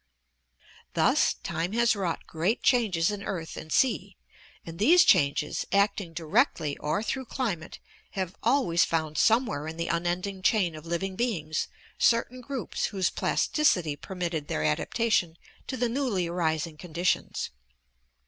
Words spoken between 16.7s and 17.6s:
conditions.